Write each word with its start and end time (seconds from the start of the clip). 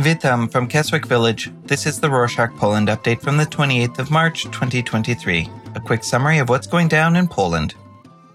Witam 0.00 0.50
from 0.50 0.66
Keswick 0.66 1.04
Village. 1.04 1.52
This 1.66 1.84
is 1.84 2.00
the 2.00 2.08
Rorshok 2.08 2.56
Poland 2.56 2.88
update 2.88 3.20
from 3.20 3.36
the 3.36 3.44
28th 3.44 3.98
of 3.98 4.10
March, 4.10 4.44
2023. 4.44 5.46
A 5.74 5.80
quick 5.80 6.04
summary 6.04 6.38
of 6.38 6.48
what's 6.48 6.66
going 6.66 6.88
down 6.88 7.16
in 7.16 7.28
Poland. 7.28 7.74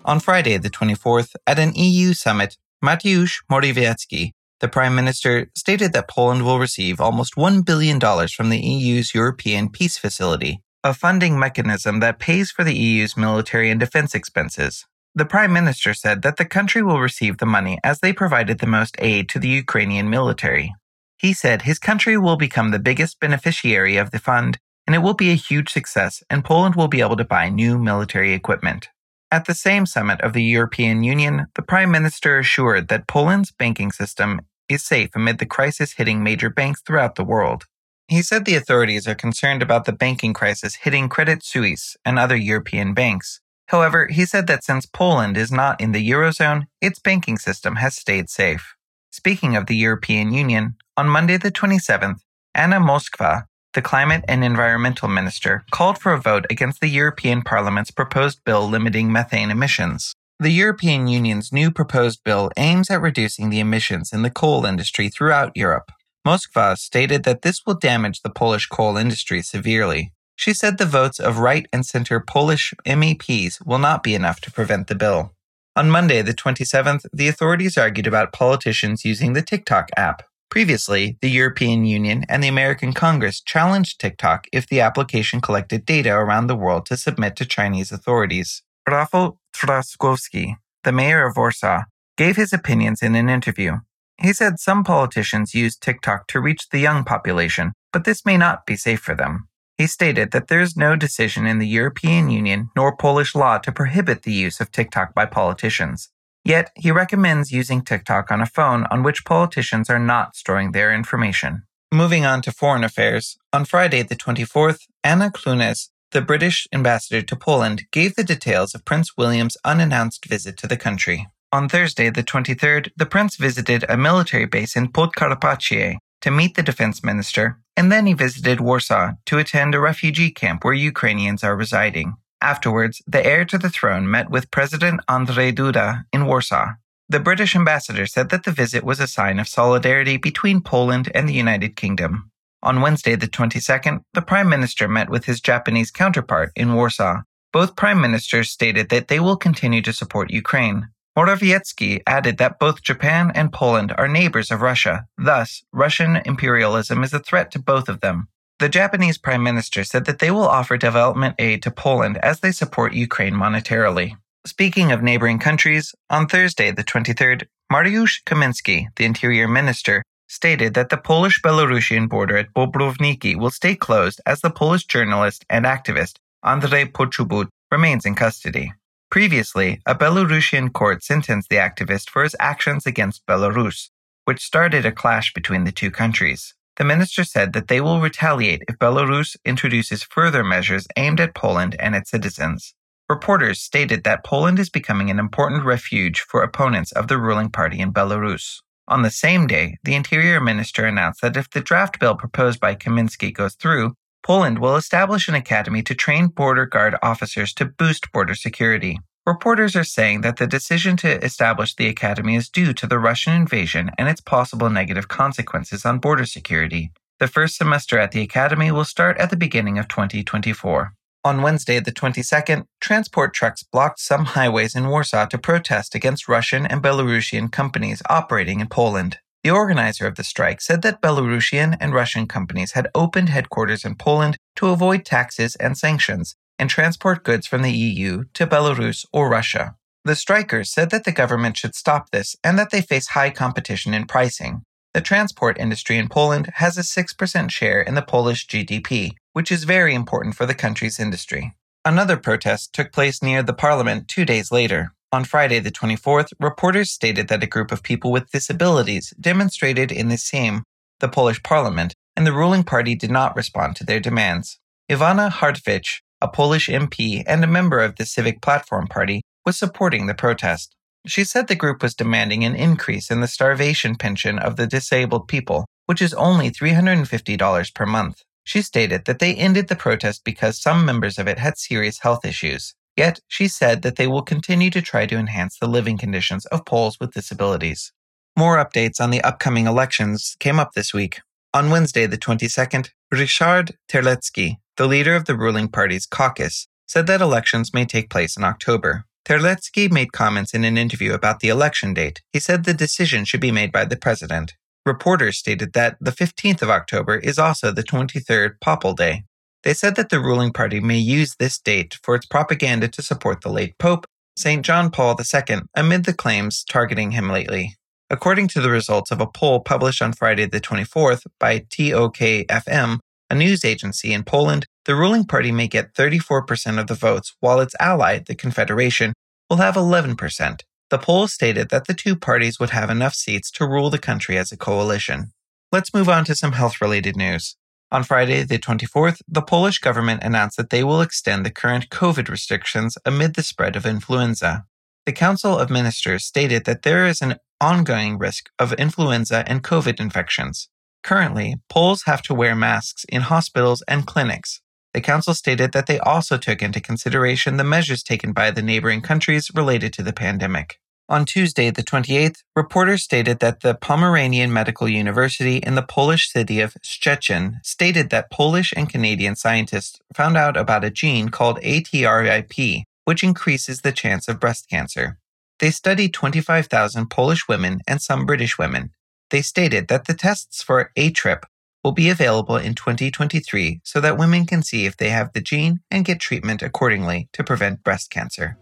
On 0.05 0.19
Friday, 0.19 0.57
the 0.57 0.69
24th, 0.69 1.35
at 1.47 1.57
an 1.57 1.73
EU 1.73 2.13
summit, 2.13 2.55
Mateusz 2.83 3.43
Morawiecki, 3.51 4.33
the 4.59 4.67
Prime 4.67 4.93
Minister, 4.93 5.49
stated 5.55 5.91
that 5.93 6.07
Poland 6.07 6.45
will 6.45 6.59
receive 6.59 7.01
almost 7.01 7.33
$1 7.33 7.65
billion 7.65 7.99
from 7.99 8.49
the 8.49 8.59
EU's 8.59 9.15
European 9.15 9.69
Peace 9.69 9.97
Facility, 9.97 10.61
a 10.83 10.93
funding 10.93 11.39
mechanism 11.39 11.99
that 11.99 12.19
pays 12.19 12.51
for 12.51 12.63
the 12.63 12.75
EU's 12.75 13.17
military 13.17 13.71
and 13.71 13.79
defense 13.79 14.13
expenses. 14.13 14.85
The 15.15 15.25
Prime 15.25 15.51
Minister 15.51 15.95
said 15.95 16.21
that 16.21 16.37
the 16.37 16.45
country 16.45 16.83
will 16.83 16.99
receive 16.99 17.39
the 17.39 17.47
money 17.47 17.79
as 17.83 18.01
they 18.01 18.13
provided 18.13 18.59
the 18.59 18.67
most 18.67 18.95
aid 18.99 19.29
to 19.29 19.39
the 19.39 19.49
Ukrainian 19.49 20.11
military. 20.11 20.75
He 21.17 21.33
said 21.33 21.61
his 21.61 21.79
country 21.79 22.17
will 22.17 22.37
become 22.37 22.71
the 22.71 22.79
biggest 22.79 23.19
beneficiary 23.19 23.97
of 23.97 24.11
the 24.11 24.19
fund 24.19 24.59
and 24.85 24.95
it 24.95 24.99
will 24.99 25.13
be 25.13 25.31
a 25.31 25.35
huge 25.35 25.71
success, 25.71 26.23
and 26.29 26.45
Poland 26.45 26.75
will 26.75 26.87
be 26.87 27.01
able 27.01 27.15
to 27.15 27.25
buy 27.25 27.49
new 27.49 27.79
military 27.79 28.33
equipment. 28.33 28.89
At 29.31 29.45
the 29.45 29.55
same 29.55 29.85
summit 29.85 30.21
of 30.21 30.33
the 30.33 30.43
European 30.43 31.03
Union, 31.03 31.47
the 31.55 31.63
Prime 31.63 31.91
Minister 31.91 32.37
assured 32.37 32.87
that 32.89 33.07
Poland's 33.07 33.51
banking 33.51 33.91
system 33.91 34.41
is 34.69 34.83
safe 34.83 35.09
amid 35.15 35.39
the 35.39 35.45
crisis 35.45 35.93
hitting 35.93 36.23
major 36.23 36.49
banks 36.49 36.81
throughout 36.81 37.15
the 37.15 37.23
world. 37.23 37.65
He 38.07 38.21
said 38.21 38.45
the 38.45 38.55
authorities 38.55 39.07
are 39.07 39.15
concerned 39.15 39.63
about 39.63 39.85
the 39.85 39.91
banking 39.91 40.33
crisis 40.33 40.75
hitting 40.75 41.09
Credit 41.09 41.43
Suisse 41.43 41.97
and 42.05 42.19
other 42.19 42.35
European 42.35 42.93
banks. 42.93 43.41
However, 43.69 44.07
he 44.07 44.25
said 44.25 44.45
that 44.45 44.63
since 44.63 44.85
Poland 44.85 45.37
is 45.37 45.51
not 45.51 45.81
in 45.81 45.91
the 45.91 46.07
Eurozone, 46.07 46.67
its 46.81 46.99
banking 46.99 47.39
system 47.39 47.77
has 47.77 47.95
stayed 47.95 48.29
safe. 48.29 48.75
Speaking 49.17 49.55
of 49.55 49.67
the 49.67 49.77
European 49.77 50.33
Union, 50.33 50.75
on 50.97 51.07
Monday 51.07 51.37
the 51.37 51.49
27th, 51.49 52.19
Anna 52.53 52.81
Moskwa, 52.81 53.45
the 53.73 53.81
Climate 53.81 54.25
and 54.27 54.43
Environmental 54.43 55.07
Minister, 55.07 55.63
called 55.71 55.97
for 55.97 56.11
a 56.11 56.19
vote 56.19 56.45
against 56.49 56.81
the 56.81 56.89
European 56.89 57.41
Parliament's 57.41 57.91
proposed 57.91 58.43
bill 58.43 58.67
limiting 58.67 59.13
methane 59.13 59.51
emissions. 59.51 60.13
The 60.37 60.49
European 60.49 61.07
Union's 61.07 61.53
new 61.53 61.71
proposed 61.71 62.25
bill 62.25 62.51
aims 62.57 62.89
at 62.89 62.99
reducing 62.99 63.49
the 63.49 63.61
emissions 63.61 64.11
in 64.11 64.21
the 64.21 64.29
coal 64.29 64.65
industry 64.65 65.07
throughout 65.07 65.55
Europe. 65.55 65.93
Moskwa 66.27 66.77
stated 66.77 67.23
that 67.23 67.41
this 67.41 67.61
will 67.65 67.75
damage 67.75 68.21
the 68.21 68.29
Polish 68.29 68.67
coal 68.67 68.97
industry 68.97 69.41
severely. 69.41 70.11
She 70.35 70.53
said 70.53 70.77
the 70.77 70.85
votes 70.85 71.21
of 71.21 71.39
right 71.39 71.67
and 71.71 71.85
center 71.85 72.19
Polish 72.19 72.73
MEPs 72.85 73.65
will 73.65 73.79
not 73.79 74.03
be 74.03 74.13
enough 74.13 74.41
to 74.41 74.51
prevent 74.51 74.87
the 74.87 74.95
bill. 74.95 75.34
On 75.77 75.91
Monday, 75.91 76.21
the 76.21 76.33
27th, 76.33 77.05
the 77.11 77.27
authorities 77.27 77.77
argued 77.77 78.07
about 78.07 78.31
politicians 78.31 79.03
using 79.03 79.33
the 79.33 79.41
TikTok 79.41 79.89
app. 79.97 80.23
Previously, 80.49 81.17
the 81.21 81.29
European 81.29 81.83
Union 81.83 82.23
and 82.29 82.41
the 82.41 82.47
American 82.47 82.93
Congress 82.93 83.41
challenged 83.41 83.99
TikTok 83.99 84.47
if 84.53 84.67
the 84.67 84.79
application 84.79 85.41
collected 85.41 85.85
data 85.85 86.13
around 86.13 86.47
the 86.47 86.55
world 86.55 86.85
to 86.85 86.95
submit 86.95 87.35
to 87.35 87.45
Chinese 87.45 87.91
authorities. 87.91 88.63
Rafał 88.87 89.37
Trzaskowski, 89.53 90.55
the 90.85 90.93
mayor 90.93 91.27
of 91.27 91.35
Warsaw, 91.35 91.83
gave 92.15 92.37
his 92.37 92.53
opinions 92.53 93.01
in 93.01 93.13
an 93.15 93.27
interview. 93.27 93.79
He 94.17 94.31
said 94.31 94.59
some 94.59 94.85
politicians 94.85 95.53
use 95.53 95.75
TikTok 95.75 96.27
to 96.27 96.39
reach 96.39 96.69
the 96.69 96.79
young 96.79 97.03
population, 97.03 97.73
but 97.91 98.05
this 98.05 98.25
may 98.25 98.37
not 98.37 98.65
be 98.65 98.77
safe 98.77 99.01
for 99.01 99.13
them. 99.13 99.49
He 99.77 99.87
stated 99.87 100.31
that 100.31 100.47
there 100.47 100.61
is 100.61 100.77
no 100.77 100.95
decision 100.95 101.45
in 101.45 101.59
the 101.59 101.67
European 101.67 102.29
Union 102.29 102.69
nor 102.75 102.95
Polish 102.95 103.35
law 103.35 103.57
to 103.57 103.71
prohibit 103.71 104.23
the 104.23 104.31
use 104.31 104.61
of 104.61 104.71
TikTok 104.71 105.13
by 105.13 105.25
politicians. 105.25 106.09
Yet, 106.45 106.71
he 106.75 106.91
recommends 106.91 107.51
using 107.51 107.81
TikTok 107.81 108.31
on 108.31 108.39
a 108.39 108.45
phone 108.45 108.85
on 108.91 109.03
which 109.03 109.25
politicians 109.25 109.89
are 109.89 109.99
not 109.99 110.35
storing 110.35 110.71
their 110.71 110.93
information. 110.93 111.63
Moving 111.91 112.25
on 112.25 112.41
to 112.43 112.51
foreign 112.51 112.83
affairs, 112.83 113.37
on 113.51 113.65
Friday 113.65 114.01
the 114.03 114.15
24th, 114.15 114.81
Anna 115.03 115.31
Clunes, 115.31 115.89
the 116.11 116.21
British 116.21 116.67
ambassador 116.73 117.21
to 117.21 117.35
Poland, 117.35 117.83
gave 117.91 118.15
the 118.15 118.23
details 118.23 118.73
of 118.73 118.85
Prince 118.85 119.17
William's 119.17 119.57
unannounced 119.65 120.25
visit 120.25 120.55
to 120.57 120.67
the 120.67 120.77
country. 120.77 121.27
On 121.51 121.67
Thursday 121.67 122.09
the 122.09 122.23
23rd, 122.23 122.91
the 122.95 123.05
prince 123.05 123.35
visited 123.35 123.85
a 123.89 123.97
military 123.97 124.45
base 124.45 124.75
in 124.75 124.91
Podkarpacie 124.91 125.97
to 126.21 126.31
meet 126.31 126.55
the 126.55 126.63
defense 126.63 127.03
minister, 127.03 127.59
and 127.77 127.91
then 127.91 128.05
he 128.05 128.13
visited 128.13 128.61
Warsaw 128.61 129.13
to 129.25 129.37
attend 129.37 129.75
a 129.75 129.79
refugee 129.79 130.31
camp 130.31 130.63
where 130.63 130.73
Ukrainians 130.73 131.43
are 131.43 131.55
residing. 131.55 132.15
Afterwards, 132.41 133.01
the 133.07 133.25
heir 133.25 133.45
to 133.45 133.57
the 133.57 133.69
throne 133.69 134.09
met 134.09 134.29
with 134.29 134.51
President 134.51 135.01
Andrzej 135.09 135.53
Duda 135.53 136.05
in 136.13 136.25
Warsaw. 136.25 136.73
The 137.07 137.19
British 137.19 137.55
ambassador 137.55 138.05
said 138.05 138.29
that 138.29 138.43
the 138.43 138.51
visit 138.51 138.83
was 138.83 138.99
a 138.99 139.07
sign 139.07 139.39
of 139.39 139.47
solidarity 139.47 140.17
between 140.17 140.61
Poland 140.61 141.11
and 141.13 141.29
the 141.29 141.33
United 141.33 141.75
Kingdom. 141.75 142.31
On 142.63 142.81
Wednesday, 142.81 143.15
the 143.15 143.27
22nd, 143.27 144.01
the 144.13 144.23
Prime 144.23 144.49
Minister 144.49 144.87
met 144.87 145.09
with 145.09 145.25
his 145.25 145.39
Japanese 145.39 145.91
counterpart 145.91 146.51
in 146.55 146.73
Warsaw. 146.73 147.21
Both 147.53 147.75
Prime 147.75 148.01
Ministers 148.01 148.49
stated 148.49 148.89
that 148.89 149.07
they 149.07 149.19
will 149.19 149.37
continue 149.37 149.81
to 149.83 149.93
support 149.93 150.31
Ukraine. 150.31 150.89
Morawiecki 151.17 152.01
added 152.05 152.37
that 152.37 152.59
both 152.59 152.83
Japan 152.83 153.31
and 153.33 153.53
Poland 153.53 153.93
are 153.97 154.07
neighbors 154.07 154.51
of 154.51 154.61
Russia. 154.61 155.07
Thus, 155.17 155.63
Russian 155.71 156.17
imperialism 156.25 157.03
is 157.03 157.13
a 157.13 157.19
threat 157.19 157.51
to 157.51 157.59
both 157.59 157.87
of 157.87 158.01
them. 158.01 158.27
The 158.59 158.69
Japanese 158.69 159.17
Prime 159.17 159.41
Minister 159.41 159.83
said 159.83 160.05
that 160.05 160.19
they 160.19 160.29
will 160.31 160.47
offer 160.47 160.77
development 160.77 161.35
aid 161.39 161.63
to 161.63 161.71
Poland 161.71 162.17
as 162.17 162.39
they 162.39 162.51
support 162.51 162.93
Ukraine 162.93 163.33
monetarily. 163.33 164.17
Speaking 164.45 164.91
of 164.91 165.01
neighboring 165.01 165.39
countries, 165.39 165.95
on 166.09 166.27
Thursday, 166.27 166.71
the 166.71 166.83
23rd, 166.83 167.45
Mariusz 167.71 168.23
Kaminski, 168.25 168.87
the 168.95 169.05
Interior 169.05 169.47
Minister, 169.47 170.03
stated 170.27 170.73
that 170.73 170.89
the 170.89 170.97
Polish 170.97 171.41
Belarusian 171.41 172.09
border 172.09 172.37
at 172.37 172.53
Bobrowniki 172.53 173.37
will 173.37 173.49
stay 173.49 173.75
closed 173.75 174.19
as 174.25 174.41
the 174.41 174.49
Polish 174.49 174.85
journalist 174.85 175.45
and 175.49 175.65
activist 175.65 176.17
Andrzej 176.43 176.91
Poczobut 176.91 177.47
remains 177.71 178.05
in 178.05 178.15
custody. 178.15 178.73
Previously, 179.15 179.81
a 179.85 179.95
Belarusian 179.95 180.73
court 180.73 181.01
sentenced 181.01 181.47
the 181.47 181.55
activist 181.55 182.09
for 182.09 182.23
his 182.23 182.35
actions 182.37 182.85
against 182.85 183.25
Belarus, 183.25 183.89
which 184.25 184.43
started 184.43 184.85
a 184.85 184.91
clash 184.91 185.31
between 185.31 185.63
the 185.63 185.71
two 185.71 185.89
countries. 185.89 186.53
The 186.75 186.83
minister 186.83 187.23
said 187.23 187.53
that 187.53 187.69
they 187.69 187.79
will 187.79 188.01
retaliate 188.01 188.63
if 188.67 188.77
Belarus 188.77 189.37
introduces 189.45 190.03
further 190.03 190.43
measures 190.43 190.85
aimed 190.97 191.21
at 191.21 191.33
Poland 191.33 191.77
and 191.79 191.95
its 191.95 192.09
citizens. 192.11 192.73
Reporters 193.07 193.61
stated 193.61 194.03
that 194.03 194.25
Poland 194.25 194.59
is 194.59 194.69
becoming 194.69 195.09
an 195.09 195.17
important 195.17 195.63
refuge 195.63 196.19
for 196.19 196.43
opponents 196.43 196.91
of 196.91 197.07
the 197.07 197.17
ruling 197.17 197.49
party 197.49 197.79
in 197.79 197.93
Belarus. 197.93 198.59
On 198.89 199.01
the 199.01 199.09
same 199.09 199.47
day, 199.47 199.77
the 199.85 199.95
Interior 199.95 200.41
Minister 200.41 200.85
announced 200.85 201.21
that 201.21 201.37
if 201.37 201.49
the 201.49 201.61
draft 201.61 202.01
bill 202.01 202.15
proposed 202.15 202.59
by 202.59 202.75
Kaminski 202.75 203.33
goes 203.33 203.55
through, 203.55 203.93
Poland 204.25 204.57
will 204.57 204.75
establish 204.75 205.27
an 205.27 205.35
academy 205.35 205.83
to 205.83 205.93
train 205.93 206.25
border 206.25 206.65
guard 206.65 206.95
officers 207.03 207.53
to 207.53 207.63
boost 207.63 208.11
border 208.11 208.33
security. 208.33 208.99
Reporters 209.23 209.75
are 209.75 209.83
saying 209.83 210.21
that 210.21 210.37
the 210.37 210.47
decision 210.47 210.97
to 210.97 211.23
establish 211.23 211.75
the 211.75 211.87
academy 211.87 212.35
is 212.35 212.49
due 212.49 212.73
to 212.73 212.87
the 212.87 212.97
Russian 212.97 213.33
invasion 213.33 213.91
and 213.99 214.09
its 214.09 214.21
possible 214.21 214.71
negative 214.71 215.07
consequences 215.07 215.85
on 215.85 215.99
border 215.99 216.25
security. 216.25 216.91
The 217.19 217.27
first 217.27 217.55
semester 217.55 217.99
at 217.99 218.13
the 218.13 218.23
academy 218.23 218.71
will 218.71 218.83
start 218.83 219.15
at 219.19 219.29
the 219.29 219.37
beginning 219.37 219.77
of 219.77 219.87
2024. 219.87 220.93
On 221.23 221.43
Wednesday, 221.43 221.79
the 221.79 221.91
22nd, 221.91 222.65
transport 222.81 223.31
trucks 223.31 223.61
blocked 223.61 223.99
some 223.99 224.25
highways 224.25 224.75
in 224.75 224.87
Warsaw 224.87 225.27
to 225.27 225.37
protest 225.37 225.93
against 225.93 226.27
Russian 226.27 226.65
and 226.65 226.81
Belarusian 226.81 227.51
companies 227.51 228.01
operating 228.09 228.59
in 228.59 228.69
Poland. 228.69 229.19
The 229.45 229.51
organizer 229.51 230.07
of 230.07 230.15
the 230.15 230.23
strike 230.23 230.59
said 230.59 230.81
that 230.81 231.03
Belarusian 231.03 231.77
and 231.79 231.93
Russian 231.93 232.25
companies 232.25 232.71
had 232.71 232.87
opened 232.95 233.29
headquarters 233.29 233.85
in 233.85 233.93
Poland 233.93 234.37
to 234.55 234.69
avoid 234.69 235.05
taxes 235.05 235.55
and 235.57 235.77
sanctions 235.77 236.35
and 236.57 236.67
transport 236.67 237.23
goods 237.23 237.45
from 237.45 237.61
the 237.61 237.71
EU 237.71 238.23
to 238.33 238.47
Belarus 238.47 239.05
or 239.13 239.29
Russia. 239.29 239.75
The 240.03 240.15
strikers 240.15 240.73
said 240.73 240.89
that 240.89 241.03
the 241.03 241.11
government 241.11 241.57
should 241.57 241.75
stop 241.75 242.09
this 242.09 242.35
and 242.43 242.57
that 242.57 242.71
they 242.71 242.81
face 242.81 243.09
high 243.09 243.29
competition 243.29 243.93
in 243.93 244.07
pricing. 244.07 244.63
The 244.95 245.01
transport 245.01 245.59
industry 245.59 245.99
in 245.99 246.09
Poland 246.09 246.49
has 246.55 246.75
a 246.79 246.81
6% 246.81 247.51
share 247.51 247.81
in 247.83 247.93
the 247.93 248.01
Polish 248.01 248.47
GDP, 248.47 249.11
which 249.33 249.51
is 249.51 249.63
very 249.65 249.93
important 249.93 250.33
for 250.33 250.47
the 250.47 250.55
country's 250.55 250.99
industry. 250.99 251.53
Another 251.85 252.17
protest 252.17 252.73
took 252.73 252.91
place 252.91 253.21
near 253.21 253.43
the 253.43 253.53
parliament 253.53 254.07
two 254.07 254.25
days 254.25 254.51
later. 254.51 254.95
On 255.15 255.23
Friday, 255.23 255.59
the 255.59 255.71
24th, 255.71 256.33
reporters 256.41 256.91
stated 256.91 257.29
that 257.29 257.41
a 257.41 257.47
group 257.47 257.71
of 257.71 257.81
people 257.81 258.11
with 258.11 258.31
disabilities 258.31 259.13
demonstrated 259.17 259.89
in 259.89 260.09
the 260.09 260.17
Sejm, 260.17 260.63
the 260.99 261.07
Polish 261.07 261.41
parliament, 261.41 261.95
and 262.17 262.27
the 262.27 262.33
ruling 262.33 262.65
party 262.65 262.95
did 262.95 263.09
not 263.09 263.33
respond 263.33 263.77
to 263.77 263.85
their 263.85 264.01
demands. 264.01 264.59
Iwona 264.91 265.29
Hartwich, 265.29 266.01
a 266.19 266.27
Polish 266.27 266.67
MP 266.67 267.23
and 267.25 267.45
a 267.45 267.47
member 267.47 267.79
of 267.79 267.95
the 267.95 268.05
Civic 268.05 268.41
Platform 268.41 268.87
Party, 268.87 269.21
was 269.45 269.57
supporting 269.57 270.07
the 270.07 270.13
protest. 270.13 270.75
She 271.07 271.23
said 271.23 271.47
the 271.47 271.55
group 271.55 271.81
was 271.81 271.95
demanding 271.95 272.43
an 272.43 272.57
increase 272.57 273.09
in 273.09 273.21
the 273.21 273.29
starvation 273.29 273.95
pension 273.95 274.37
of 274.37 274.57
the 274.57 274.67
disabled 274.67 275.29
people, 275.29 275.65
which 275.85 276.01
is 276.01 276.13
only 276.15 276.51
$350 276.51 277.73
per 277.73 277.85
month. 277.85 278.21
She 278.43 278.61
stated 278.61 279.05
that 279.05 279.19
they 279.19 279.33
ended 279.33 279.69
the 279.69 279.77
protest 279.77 280.25
because 280.25 280.61
some 280.61 280.85
members 280.85 281.17
of 281.17 281.25
it 281.25 281.39
had 281.39 281.57
serious 281.57 281.99
health 281.99 282.25
issues. 282.25 282.75
Yet, 282.95 283.19
she 283.27 283.47
said 283.47 283.81
that 283.81 283.97
they 283.97 284.07
will 284.07 284.21
continue 284.21 284.69
to 284.69 284.81
try 284.81 285.05
to 285.05 285.17
enhance 285.17 285.57
the 285.57 285.67
living 285.67 285.97
conditions 285.97 286.45
of 286.47 286.65
Poles 286.65 286.99
with 286.99 287.13
disabilities. 287.13 287.91
More 288.37 288.57
updates 288.57 289.01
on 289.01 289.11
the 289.11 289.21
upcoming 289.21 289.67
elections 289.67 290.35
came 290.39 290.59
up 290.59 290.73
this 290.73 290.93
week. 290.93 291.21
On 291.53 291.69
Wednesday, 291.69 292.05
the 292.05 292.17
22nd, 292.17 292.89
Richard 293.11 293.77
Terlecki, 293.89 294.57
the 294.77 294.87
leader 294.87 295.15
of 295.15 295.25
the 295.25 295.37
ruling 295.37 295.69
party's 295.69 296.05
caucus, 296.05 296.67
said 296.85 297.07
that 297.07 297.21
elections 297.21 297.73
may 297.73 297.85
take 297.85 298.09
place 298.09 298.35
in 298.35 298.43
October. 298.43 299.05
Terlecki 299.25 299.91
made 299.91 300.11
comments 300.11 300.53
in 300.53 300.63
an 300.63 300.77
interview 300.77 301.13
about 301.13 301.39
the 301.39 301.49
election 301.49 301.93
date. 301.93 302.21
He 302.31 302.39
said 302.39 302.63
the 302.63 302.73
decision 302.73 303.25
should 303.25 303.41
be 303.41 303.51
made 303.51 303.71
by 303.71 303.85
the 303.85 303.95
president. 303.95 304.53
Reporters 304.85 305.37
stated 305.37 305.73
that 305.73 305.97
the 305.99 306.11
15th 306.11 306.61
of 306.61 306.69
October 306.69 307.15
is 307.15 307.39
also 307.39 307.71
the 307.71 307.83
23rd 307.83 308.59
Papal 308.61 308.93
Day. 308.93 309.23
They 309.65 309.73
said 309.73 309.95
that 309.95 310.09
the 310.09 310.19
ruling 310.19 310.53
party 310.53 310.79
may 310.79 310.99
use 310.99 311.35
this 311.35 311.57
date 311.57 311.97
for 312.03 312.13
its 312.13 312.27
propaganda 312.27 312.87
to 312.87 313.01
support 313.01 313.41
the 313.41 313.49
late 313.49 313.77
Pope, 313.79 314.05
St. 314.37 314.63
John 314.63 314.91
Paul 314.91 315.17
II, 315.19 315.61
amid 315.75 316.05
the 316.05 316.13
claims 316.13 316.63
targeting 316.63 317.11
him 317.11 317.29
lately. 317.29 317.75
According 318.11 318.49
to 318.49 318.61
the 318.61 318.69
results 318.69 319.09
of 319.09 319.19
a 319.19 319.25
poll 319.25 319.61
published 319.61 320.03
on 320.03 320.13
Friday 320.13 320.45
the 320.45 320.61
24th 320.61 321.23
by 321.39 321.61
TOKFM, 321.61 322.99
a 323.31 323.35
news 323.35 323.65
agency 323.65 324.13
in 324.13 324.23
Poland, 324.23 324.67
the 324.85 324.95
ruling 324.95 325.23
party 325.23 325.51
may 325.51 325.67
get 325.67 325.95
34% 325.95 326.79
of 326.79 326.85
the 326.85 326.93
votes, 326.93 327.35
while 327.39 327.59
its 327.59 327.73
ally, 327.79 328.19
the 328.19 328.35
Confederation, 328.35 329.13
will 329.49 329.57
have 329.57 329.73
11%. 329.73 330.61
The 330.91 330.99
poll 330.99 331.27
stated 331.27 331.69
that 331.69 331.87
the 331.87 331.95
two 331.95 332.15
parties 332.15 332.59
would 332.59 332.69
have 332.69 332.91
enough 332.91 333.15
seats 333.15 333.49
to 333.53 333.65
rule 333.65 333.89
the 333.89 333.97
country 333.97 334.37
as 334.37 334.51
a 334.51 334.57
coalition. 334.57 335.31
Let's 335.71 335.91
move 335.91 336.07
on 336.07 336.23
to 336.25 336.35
some 336.35 336.51
health 336.51 336.79
related 336.79 337.15
news. 337.15 337.55
On 337.91 338.03
Friday, 338.03 338.43
the 338.43 338.57
24th, 338.57 339.21
the 339.27 339.41
Polish 339.41 339.79
government 339.79 340.23
announced 340.23 340.57
that 340.57 340.69
they 340.69 340.83
will 340.83 341.01
extend 341.01 341.45
the 341.45 341.51
current 341.51 341.89
COVID 341.89 342.29
restrictions 342.29 342.97
amid 343.05 343.35
the 343.35 343.43
spread 343.43 343.75
of 343.75 343.85
influenza. 343.85 344.65
The 345.05 345.13
Council 345.13 345.57
of 345.57 345.69
Ministers 345.69 346.25
stated 346.25 346.65
that 346.65 346.81
there 346.81 347.05
is 347.05 347.21
an 347.21 347.35
ongoing 347.61 348.17
risk 348.17 348.49
of 348.57 348.73
influenza 348.73 349.43
and 349.47 349.63
COVID 349.63 349.99
infections. 349.99 350.67
Currently, 351.03 351.55
Poles 351.69 352.03
have 352.05 352.23
to 352.23 352.33
wear 352.33 352.55
masks 352.55 353.05
in 353.07 353.21
hospitals 353.21 353.83
and 353.87 354.07
clinics. 354.07 354.61
The 354.95 355.01
Council 355.01 355.35
stated 355.35 355.71
that 355.73 355.85
they 355.85 355.99
also 355.99 356.37
took 356.37 356.63
into 356.63 356.79
consideration 356.79 357.57
the 357.57 357.63
measures 357.63 358.01
taken 358.01 358.33
by 358.33 358.49
the 358.49 358.63
neighboring 358.63 359.01
countries 359.01 359.51
related 359.53 359.93
to 359.93 360.03
the 360.03 360.13
pandemic. 360.13 360.79
On 361.07 361.23
Tuesday, 361.23 361.69
the 361.69 361.83
28th, 361.83 362.41
reporters 362.55 363.03
stated 363.03 363.37
that 363.37 363.59
the 363.59 363.75
Pomeranian 363.75 364.51
Medical 364.51 364.89
University 364.89 365.57
in 365.57 365.75
the 365.75 365.83
Polish 365.83 366.31
city 366.31 366.59
of 366.61 366.73
Szczecin 366.83 367.63
stated 367.63 368.09
that 368.09 368.31
Polish 368.31 368.73
and 368.75 368.89
Canadian 368.89 369.35
scientists 369.35 369.99
found 370.15 370.35
out 370.35 370.57
about 370.57 370.83
a 370.83 370.89
gene 370.89 371.29
called 371.29 371.59
ATRIP, 371.61 372.85
which 373.03 373.23
increases 373.23 373.81
the 373.81 373.91
chance 373.91 374.27
of 374.27 374.39
breast 374.39 374.67
cancer. 374.67 375.19
They 375.59 375.69
studied 375.69 376.11
25,000 376.13 377.07
Polish 377.11 377.47
women 377.47 377.81
and 377.87 378.01
some 378.01 378.25
British 378.25 378.57
women. 378.57 378.89
They 379.29 379.43
stated 379.43 379.87
that 379.89 380.07
the 380.07 380.15
tests 380.15 380.63
for 380.63 380.91
ATRIP 380.97 381.43
will 381.83 381.91
be 381.91 382.09
available 382.09 382.57
in 382.57 382.73
2023 382.73 383.79
so 383.83 384.01
that 384.01 384.17
women 384.17 384.47
can 384.47 384.63
see 384.63 384.87
if 384.87 384.97
they 384.97 385.09
have 385.09 385.33
the 385.33 385.41
gene 385.41 385.81
and 385.91 386.03
get 386.03 386.19
treatment 386.19 386.63
accordingly 386.63 387.29
to 387.33 387.43
prevent 387.43 387.83
breast 387.83 388.09
cancer. 388.09 388.57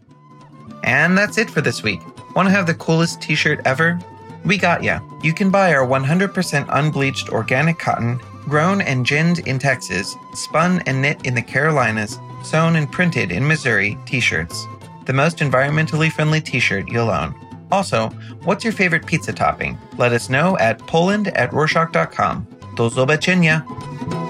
And 0.84 1.18
that's 1.18 1.38
it 1.38 1.50
for 1.50 1.62
this 1.62 1.82
week. 1.82 2.02
Want 2.36 2.48
to 2.48 2.52
have 2.52 2.66
the 2.66 2.74
coolest 2.74 3.22
t 3.22 3.36
shirt 3.36 3.62
ever? 3.66 4.00
We 4.44 4.58
got 4.58 4.84
ya. 4.84 5.00
You 5.22 5.34
can 5.34 5.50
buy 5.50 5.74
our 5.74 5.86
100% 5.86 6.66
unbleached 6.70 7.30
organic 7.30 7.80
cotton, 7.80 8.20
grown 8.46 8.82
and 8.82 9.06
ginned 9.06 9.46
in 9.48 9.60
Texas, 9.60 10.16
spun 10.34 10.82
and 10.86 11.02
knit 11.02 11.26
in 11.26 11.36
the 11.36 11.42
Carolinas, 11.42 12.20
sewn 12.44 12.76
and 12.76 12.92
printed 12.92 13.32
in 13.32 13.48
Missouri 13.48 13.98
t 14.06 14.20
shirts. 14.20 14.66
The 15.06 15.14
most 15.14 15.38
environmentally 15.38 16.12
friendly 16.12 16.42
t 16.42 16.60
shirt 16.60 16.90
you'll 16.90 17.12
own. 17.12 17.36
Also, 17.72 18.10
what's 18.44 18.64
your 18.64 18.74
favorite 18.74 19.06
pizza 19.06 19.34
topping? 19.34 19.78
Let 19.98 20.12
us 20.12 20.30
know 20.30 20.58
at 20.58 20.80
poland 20.80 21.30
at 21.30 21.52
rorshok.com. 21.52 22.48
Do 22.76 22.90
zobaczenia! 22.90 24.23